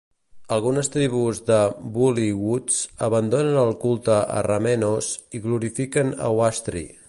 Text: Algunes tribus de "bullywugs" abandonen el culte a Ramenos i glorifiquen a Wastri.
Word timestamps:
Algunes 0.53 0.87
tribus 0.93 1.41
de 1.49 1.57
"bullywugs" 1.97 2.79
abandonen 3.09 3.61
el 3.65 3.73
culte 3.85 4.17
a 4.39 4.41
Ramenos 4.49 5.11
i 5.41 5.45
glorifiquen 5.45 6.11
a 6.29 6.33
Wastri. 6.41 6.85